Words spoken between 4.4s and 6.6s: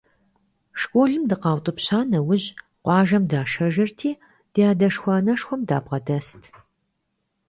ди адэшхуэ-анэшхуэм дабгъэдэст.